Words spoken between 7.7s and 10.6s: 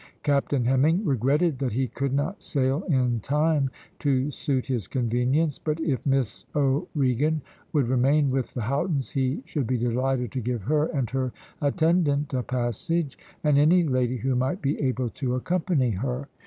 would remain with the Houghtons he should be delighted to